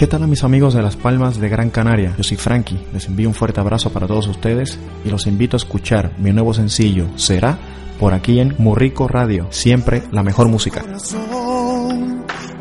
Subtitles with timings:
[0.00, 2.14] ¿Qué tal mis amigos de Las Palmas de Gran Canaria?
[2.16, 5.58] Yo soy Frankie, les envío un fuerte abrazo para todos ustedes y los invito a
[5.58, 7.58] escuchar mi nuevo sencillo, Será,
[7.98, 10.82] por aquí en Murrico Radio, siempre la mejor música.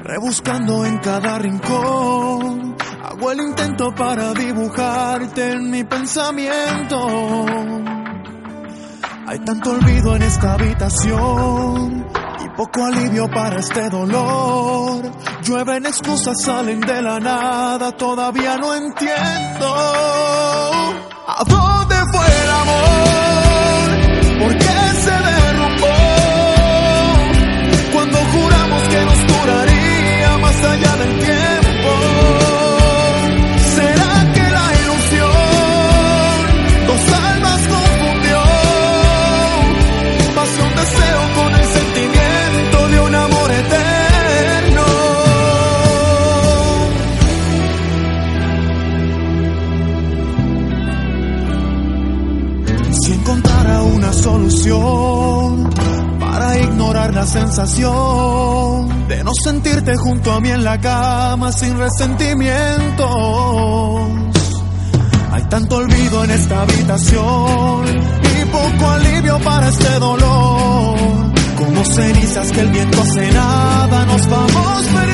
[0.03, 2.75] Rebuscando en cada rincón,
[3.48, 7.45] intento para dibujarte en mi pensamiento.
[9.27, 12.19] Hay tanto olvido en esta habitación
[12.59, 15.09] poco alivio para este dolor.
[15.44, 19.68] Llueven excusas, salen de la nada, todavía no entiendo.
[56.20, 63.07] Para ignorar la sensación de no sentirte junto a mí en la cama sin resentimientos.
[65.31, 70.97] Hay tanto olvido en esta habitación y poco alivio para este dolor.
[71.57, 75.09] Como cenizas que el viento hace nada, nos vamos perdiendo.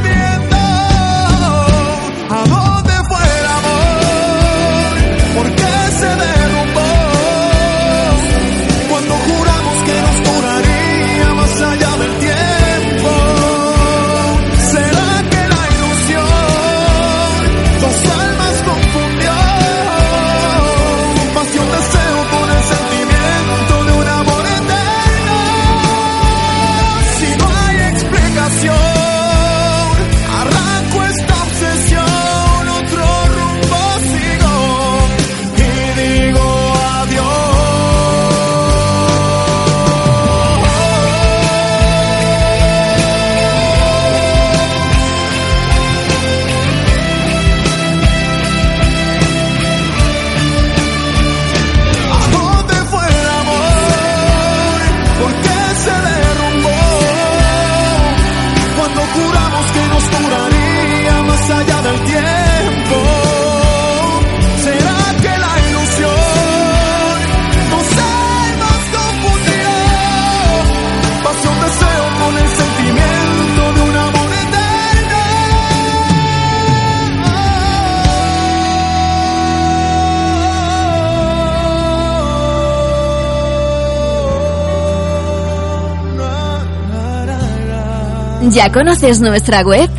[88.51, 89.89] ¿Ya conoces nuestra web?